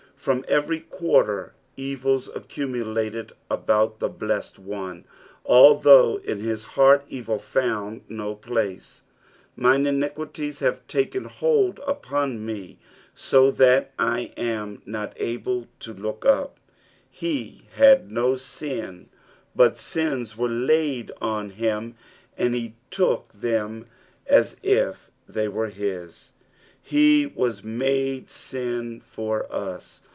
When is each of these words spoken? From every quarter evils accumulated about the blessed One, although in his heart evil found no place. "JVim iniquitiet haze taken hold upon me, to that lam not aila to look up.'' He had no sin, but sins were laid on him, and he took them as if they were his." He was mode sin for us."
From 0.21 0.45
every 0.47 0.81
quarter 0.81 1.55
evils 1.75 2.29
accumulated 2.35 3.31
about 3.49 3.97
the 3.97 4.07
blessed 4.07 4.59
One, 4.59 5.05
although 5.43 6.17
in 6.17 6.39
his 6.39 6.63
heart 6.63 7.03
evil 7.09 7.39
found 7.39 8.01
no 8.07 8.35
place. 8.35 9.01
"JVim 9.57 9.87
iniquitiet 9.87 10.59
haze 10.59 10.79
taken 10.87 11.23
hold 11.25 11.79
upon 11.87 12.45
me, 12.45 12.77
to 13.29 13.49
that 13.53 13.93
lam 13.97 14.83
not 14.85 15.17
aila 15.19 15.65
to 15.79 15.91
look 15.91 16.23
up.'' 16.23 16.59
He 17.09 17.63
had 17.73 18.11
no 18.11 18.35
sin, 18.35 19.09
but 19.55 19.75
sins 19.75 20.37
were 20.37 20.47
laid 20.49 21.11
on 21.19 21.49
him, 21.49 21.95
and 22.37 22.53
he 22.53 22.75
took 22.91 23.33
them 23.33 23.87
as 24.27 24.57
if 24.61 25.09
they 25.27 25.47
were 25.47 25.69
his." 25.69 26.31
He 26.91 27.25
was 27.25 27.63
mode 27.63 28.29
sin 28.29 29.01
for 29.03 29.51
us." 29.51 30.03